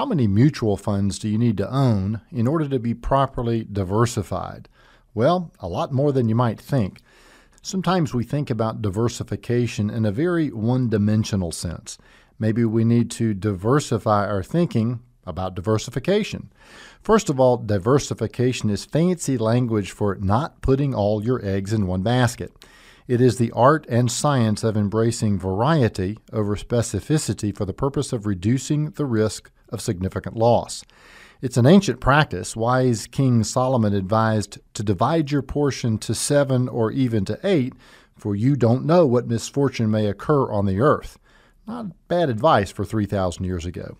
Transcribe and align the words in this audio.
How 0.00 0.06
many 0.06 0.26
mutual 0.26 0.78
funds 0.78 1.18
do 1.18 1.28
you 1.28 1.36
need 1.36 1.58
to 1.58 1.70
own 1.70 2.22
in 2.32 2.46
order 2.46 2.66
to 2.66 2.78
be 2.78 2.94
properly 2.94 3.66
diversified? 3.70 4.66
Well, 5.12 5.52
a 5.60 5.68
lot 5.68 5.92
more 5.92 6.10
than 6.10 6.26
you 6.26 6.34
might 6.34 6.58
think. 6.58 7.02
Sometimes 7.60 8.14
we 8.14 8.24
think 8.24 8.48
about 8.48 8.80
diversification 8.80 9.90
in 9.90 10.06
a 10.06 10.10
very 10.10 10.48
one 10.48 10.88
dimensional 10.88 11.52
sense. 11.52 11.98
Maybe 12.38 12.64
we 12.64 12.82
need 12.82 13.10
to 13.10 13.34
diversify 13.34 14.26
our 14.26 14.42
thinking 14.42 15.00
about 15.26 15.54
diversification. 15.54 16.50
First 17.02 17.28
of 17.28 17.38
all, 17.38 17.58
diversification 17.58 18.70
is 18.70 18.86
fancy 18.86 19.36
language 19.36 19.90
for 19.90 20.14
not 20.14 20.62
putting 20.62 20.94
all 20.94 21.22
your 21.22 21.44
eggs 21.44 21.74
in 21.74 21.86
one 21.86 22.02
basket. 22.02 22.52
It 23.06 23.20
is 23.20 23.36
the 23.36 23.52
art 23.52 23.84
and 23.90 24.10
science 24.10 24.64
of 24.64 24.78
embracing 24.78 25.38
variety 25.38 26.20
over 26.32 26.56
specificity 26.56 27.54
for 27.54 27.66
the 27.66 27.74
purpose 27.74 28.14
of 28.14 28.24
reducing 28.24 28.92
the 28.92 29.04
risk 29.04 29.50
of 29.70 29.80
significant 29.80 30.36
loss. 30.36 30.84
It's 31.42 31.56
an 31.56 31.66
ancient 31.66 32.00
practice. 32.00 32.54
Wise 32.54 33.06
King 33.06 33.44
Solomon 33.44 33.94
advised 33.94 34.58
to 34.74 34.82
divide 34.82 35.30
your 35.30 35.40
portion 35.40 35.96
to 35.98 36.14
seven 36.14 36.68
or 36.68 36.90
even 36.90 37.24
to 37.24 37.38
eight, 37.42 37.72
for 38.14 38.36
you 38.36 38.56
don't 38.56 38.84
know 38.84 39.06
what 39.06 39.26
misfortune 39.26 39.90
may 39.90 40.06
occur 40.06 40.52
on 40.52 40.66
the 40.66 40.80
earth. 40.80 41.18
Not 41.66 41.86
bad 42.08 42.28
advice 42.28 42.70
for 42.70 42.84
3,000 42.84 43.44
years 43.44 43.64
ago. 43.64 43.96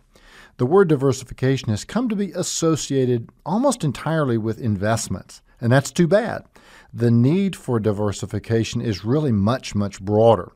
The 0.58 0.66
word 0.66 0.88
diversification 0.88 1.70
has 1.70 1.86
come 1.86 2.10
to 2.10 2.16
be 2.16 2.32
associated 2.32 3.30
almost 3.46 3.82
entirely 3.82 4.36
with 4.36 4.60
investments, 4.60 5.40
and 5.58 5.72
that's 5.72 5.90
too 5.90 6.06
bad. 6.06 6.44
The 6.92 7.10
need 7.10 7.56
for 7.56 7.80
diversification 7.80 8.82
is 8.82 9.04
really 9.04 9.32
much, 9.32 9.74
much 9.74 10.02
broader. 10.02 10.52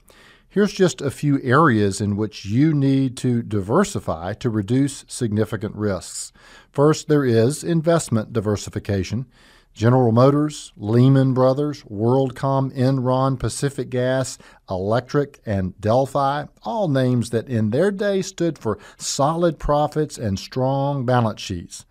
Here's 0.54 0.72
just 0.72 1.00
a 1.00 1.10
few 1.10 1.40
areas 1.42 2.00
in 2.00 2.14
which 2.14 2.44
you 2.44 2.72
need 2.74 3.16
to 3.16 3.42
diversify 3.42 4.34
to 4.34 4.48
reduce 4.48 5.04
significant 5.08 5.74
risks. 5.74 6.32
First, 6.70 7.08
there 7.08 7.24
is 7.24 7.64
investment 7.64 8.32
diversification. 8.32 9.27
General 9.72 10.12
Motors, 10.12 10.72
Lehman 10.77 11.34
Brothers, 11.34 11.82
WorldCom, 11.91 12.72
Enron, 12.72 13.36
Pacific 13.36 13.91
Gas, 13.91 14.38
Electric, 14.70 15.41
and 15.44 15.77
Delphi, 15.80 16.44
all 16.62 16.86
names 16.86 17.30
that 17.30 17.48
in 17.48 17.70
their 17.70 17.91
day 17.91 18.22
stood 18.22 18.56
for 18.56 18.78
solid 18.97 19.58
profits 19.58 20.16
and 20.16 20.38
strong 20.38 21.05
balance 21.05 21.41
sheets. 21.41 21.84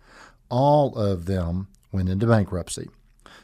All 0.48 0.96
of 0.96 1.26
them 1.26 1.68
went 1.92 2.08
into 2.08 2.26
bankruptcy. 2.26 2.88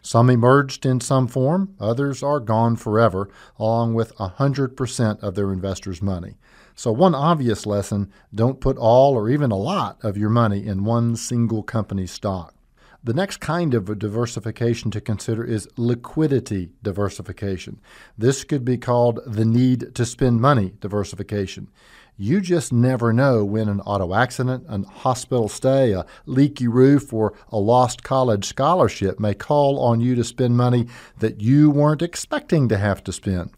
Some 0.03 0.31
emerged 0.31 0.87
in 0.87 1.01
some 1.01 1.27
form, 1.27 1.75
others 1.81 2.23
are 2.23 2.41
gone 2.41 2.77
forever, 2.77 3.29
along 3.59 3.95
with 3.95 4.15
100% 4.17 5.23
of 5.23 5.35
their 5.35 5.53
investors' 5.53 6.03
money. 6.03 6.39
So, 6.75 6.93
one 6.93 7.15
obvious 7.15 7.67
lesson 7.67 8.11
don't 8.35 8.61
put 8.61 8.79
all 8.79 9.15
or 9.15 9.29
even 9.29 9.51
a 9.51 9.57
lot 9.57 9.99
of 10.03 10.17
your 10.17 10.31
money 10.31 10.67
in 10.67 10.85
one 10.85 11.17
single 11.17 11.63
company's 11.63 12.11
stock. 12.13 12.55
The 13.03 13.15
next 13.15 13.39
kind 13.39 13.73
of 13.73 13.99
diversification 13.99 14.91
to 14.91 15.01
consider 15.01 15.43
is 15.43 15.67
liquidity 15.79 16.73
diversification. 16.83 17.81
This 18.19 18.45
could 18.45 18.63
be 18.63 18.77
called 18.77 19.21
the 19.25 19.47
need 19.47 19.95
to 19.95 20.05
spend 20.05 20.43
money 20.43 20.75
diversification. 20.81 21.71
You 22.19 22.43
just 22.43 22.75
never 22.75 23.15
know 23.15 23.43
when 23.43 23.71
an 23.71 23.81
auto 23.81 24.13
accident, 24.13 24.67
a 24.69 24.83
hospital 24.83 25.49
stay, 25.49 25.93
a 25.93 26.05
leaky 26.27 26.69
roof, 26.69 27.11
or 27.11 27.33
a 27.49 27.57
lost 27.57 28.03
college 28.03 28.45
scholarship 28.45 29.19
may 29.19 29.33
call 29.33 29.81
on 29.81 30.03
you 30.03 30.15
to 30.17 30.23
spend 30.23 30.59
money 30.59 30.87
that 31.21 31.41
you 31.41 31.71
weren't 31.71 32.03
expecting 32.03 32.69
to 32.69 32.77
have 32.77 33.03
to 33.05 33.15
spend. 33.15 33.51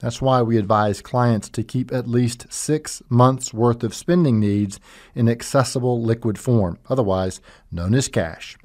That's 0.00 0.20
why 0.20 0.42
we 0.42 0.58
advise 0.58 1.00
clients 1.00 1.48
to 1.50 1.62
keep 1.62 1.90
at 1.90 2.06
least 2.06 2.52
six 2.52 3.02
months' 3.08 3.54
worth 3.54 3.82
of 3.82 3.94
spending 3.94 4.38
needs 4.38 4.78
in 5.14 5.26
accessible 5.26 6.02
liquid 6.02 6.38
form, 6.38 6.78
otherwise 6.90 7.40
known 7.72 7.94
as 7.94 8.06
cash. 8.06 8.58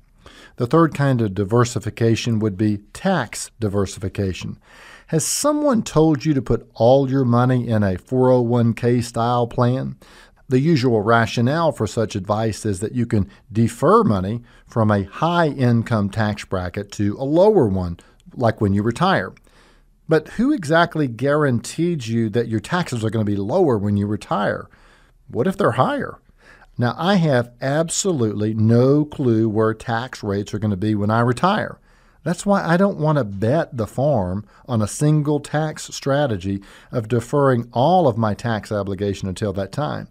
The 0.58 0.68
third 0.68 0.94
kind 0.94 1.22
of 1.22 1.34
diversification 1.34 2.40
would 2.40 2.58
be 2.58 2.80
tax 2.94 3.52
diversification. 3.60 4.60
Has 5.08 5.26
someone 5.26 5.84
told 5.84 6.26
you 6.26 6.34
to 6.34 6.42
put 6.42 6.70
all 6.74 7.10
your 7.10 7.26
money 7.26 7.68
in 7.68 7.84
a 7.84 7.96
401k 7.96 9.04
style 9.04 9.48
plan? 9.48 9.98
The 10.48 10.60
usual 10.60 11.02
rationale 11.02 11.72
for 11.72 11.88
such 11.88 12.16
advice 12.16 12.66
is 12.66 12.80
that 12.80 12.94
you 12.94 13.06
can 13.06 13.30
defer 13.52 14.04
money 14.04 14.44
from 14.68 14.92
a 14.92 15.04
high 15.04 15.48
income 15.48 16.10
tax 16.10 16.46
bracket 16.46 16.92
to 16.94 17.16
a 17.18 17.24
lower 17.24 17.68
one, 17.68 18.00
like 18.36 18.62
when 18.62 18.74
you 18.74 18.84
retire. 18.84 19.34
But 20.08 20.30
who 20.30 20.54
exactly 20.54 21.08
guaranteed 21.08 22.06
you 22.06 22.30
that 22.30 22.48
your 22.48 22.60
taxes 22.60 23.04
are 23.04 23.10
going 23.10 23.26
to 23.26 23.32
be 23.32 23.38
lower 23.38 23.78
when 23.78 23.98
you 23.98 24.06
retire? 24.06 24.70
What 25.28 25.48
if 25.48 25.58
they're 25.58 25.72
higher? 25.72 26.20
Now, 26.78 26.94
I 26.98 27.16
have 27.16 27.54
absolutely 27.62 28.54
no 28.54 29.06
clue 29.06 29.48
where 29.48 29.74
tax 29.74 30.22
rates 30.24 30.54
are 30.54 30.60
going 30.60 30.72
to 30.72 30.78
be 30.78 30.94
when 30.94 31.10
I 31.10 31.22
retire. 31.22 31.80
That's 32.24 32.46
why 32.46 32.66
I 32.66 32.76
don't 32.76 32.98
want 32.98 33.18
to 33.18 33.24
bet 33.24 33.78
the 33.78 33.88
farm 33.88 34.46
on 34.68 34.82
a 34.82 34.88
single 34.88 35.40
tax 35.40 35.94
strategy 35.96 36.62
of 36.92 37.08
deferring 37.08 37.70
all 37.72 38.08
of 38.08 38.18
my 38.18 38.34
tax 38.34 38.72
obligation 38.72 39.30
until 39.30 39.54
that 39.54 39.72
time. 39.72 40.08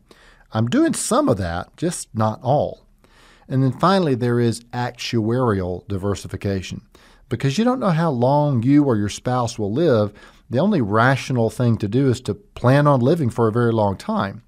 I'm 0.52 0.69
doing 0.69 0.94
some 0.94 1.28
of 1.28 1.36
that, 1.38 1.76
just 1.76 2.08
not 2.14 2.41
all. 2.42 2.86
And 3.48 3.62
then 3.62 3.72
finally, 3.72 4.14
there 4.14 4.41
is 4.41 4.60
actuarial 4.72 5.86
diversification. 5.88 6.82
Because 7.28 7.58
you 7.58 7.64
don't 7.64 7.81
know 7.81 7.91
how 7.91 8.10
long 8.10 8.62
you 8.62 8.84
or 8.84 8.96
your 8.96 9.08
spouse 9.08 9.58
will 9.58 9.72
live, 9.72 10.12
the 10.48 10.58
only 10.60 10.81
rational 10.81 11.50
thing 11.50 11.76
to 11.78 11.88
do 11.88 12.08
is 12.08 12.20
to 12.22 12.34
plan 12.34 12.86
on 12.86 13.00
living 13.00 13.28
for 13.28 13.48
a 13.48 13.52
very 13.52 13.72
long 13.72 13.96
time. 13.96 14.42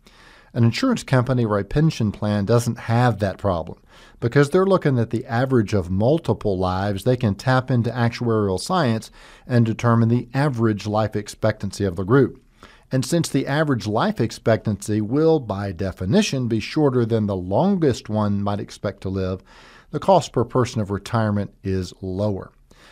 An 0.56 0.65
insurance 0.65 1.03
company 1.03 1.44
or 1.44 1.59
a 1.59 1.65
pension 1.65 2.11
plan 2.11 2.47
doesn't 2.47 2.78
have 2.78 3.19
that 3.19 3.37
problem 3.37 3.78
because 4.21 4.49
they're 4.49 4.65
looking 4.65 4.99
at 4.99 5.11
the 5.11 5.27
average 5.27 5.75
of 5.75 5.91
multiple 5.91 6.56
lives. 6.56 7.05
They 7.05 7.19
can 7.19 7.34
tap 7.34 7.71
into 7.71 7.91
actuarial 7.91 8.59
science 8.59 9.11
and 9.47 9.66
determine 9.66 10.09
the 10.09 10.31
average 10.33 10.87
life 10.87 11.15
expectancy 11.15 11.84
of 11.84 11.97
the 11.97 12.05
group. 12.05 12.43
And 12.91 13.05
since 13.05 13.28
the 13.28 13.47
average 13.47 13.87
life 13.87 14.19
expectancy 14.19 15.03
will, 15.03 15.41
by 15.41 15.72
definition, 15.72 16.49
be 16.49 16.61
shorter 16.61 17.05
than 17.05 17.27
the 17.27 17.37
longest 17.37 18.09
one 18.09 18.43
might 18.43 18.59
expect 18.59 19.03
to 19.03 19.11
live, 19.11 19.43
the 19.91 20.00
cost 20.00 20.33
per 20.33 20.45
person 20.45 20.81
of 20.81 20.91
retirement 20.91 21.53
is 21.65 21.93
lower. 22.00 22.50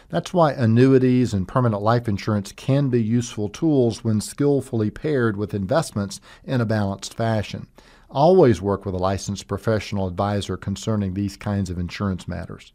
That's 0.08 0.32
why 0.32 0.52
annuities 0.52 1.34
and 1.34 1.48
permanent 1.48 1.82
life 1.82 2.08
insurance 2.08 2.52
can 2.52 2.88
be 2.88 3.02
useful 3.02 3.48
tools 3.48 4.04
when 4.04 4.20
skillfully 4.20 4.90
paired 4.90 5.36
with 5.36 5.54
investments 5.54 6.20
in 6.44 6.60
a 6.60 6.66
balanced 6.66 7.14
fashion. 7.14 7.66
Always 8.10 8.62
work 8.62 8.86
with 8.86 8.94
a 8.94 8.98
licensed 8.98 9.48
professional 9.48 10.06
advisor 10.06 10.56
concerning 10.56 11.14
these 11.14 11.36
kinds 11.36 11.68
of 11.68 11.78
insurance 11.78 12.28
matters. 12.28 12.72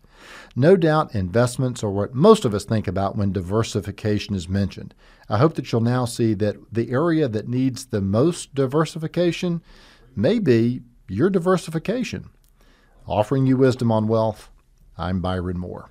No 0.56 0.76
doubt 0.76 1.16
investments 1.16 1.82
are 1.84 1.90
what 1.90 2.14
most 2.14 2.44
of 2.44 2.54
us 2.54 2.66
think 2.66 2.88
about 2.88 3.16
when 3.16 3.32
diversification 3.32 4.36
is 4.36 4.50
mentioned. 4.50 4.94
I 5.30 5.38
hope 5.38 5.56
that 5.56 5.72
you'll 5.72 5.82
now 5.82 6.06
see 6.06 6.34
that 6.36 6.58
the 6.74 6.92
area 6.92 7.30
that 7.30 7.48
needs 7.48 7.86
the 7.86 8.02
most 8.02 8.54
diversification 8.54 9.62
may 10.16 10.40
be 10.40 10.82
your 11.08 11.30
diversification. 11.30 12.30
Offering 13.08 13.46
you 13.48 13.58
wisdom 13.58 13.92
on 13.92 14.08
wealth, 14.08 14.50
I'm 14.98 15.22
Byron 15.22 15.58
Moore. 15.58 15.90